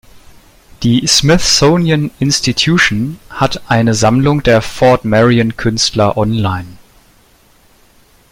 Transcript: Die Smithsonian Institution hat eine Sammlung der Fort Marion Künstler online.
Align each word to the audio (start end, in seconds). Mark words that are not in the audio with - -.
Die 0.81 1.05
Smithsonian 1.05 2.09
Institution 2.17 3.19
hat 3.29 3.61
eine 3.69 3.93
Sammlung 3.93 4.41
der 4.41 4.63
Fort 4.63 5.05
Marion 5.05 5.55
Künstler 5.55 6.17
online. 6.17 6.79